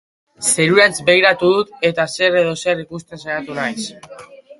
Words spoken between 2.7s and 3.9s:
ikusten saiatu naiz.